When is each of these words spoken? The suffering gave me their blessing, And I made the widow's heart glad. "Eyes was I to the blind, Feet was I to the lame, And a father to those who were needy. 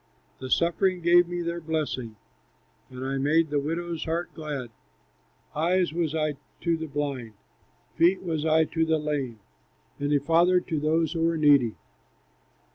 The 0.39 0.49
suffering 0.49 1.01
gave 1.01 1.27
me 1.27 1.43
their 1.43 1.61
blessing, 1.61 2.15
And 2.89 3.05
I 3.05 3.19
made 3.19 3.51
the 3.51 3.59
widow's 3.59 4.05
heart 4.05 4.33
glad. 4.33 4.71
"Eyes 5.55 5.93
was 5.93 6.15
I 6.15 6.37
to 6.61 6.75
the 6.75 6.87
blind, 6.87 7.33
Feet 7.97 8.23
was 8.23 8.43
I 8.43 8.63
to 8.63 8.83
the 8.83 8.97
lame, 8.97 9.39
And 9.99 10.11
a 10.11 10.19
father 10.19 10.59
to 10.59 10.79
those 10.79 11.13
who 11.13 11.21
were 11.21 11.37
needy. 11.37 11.75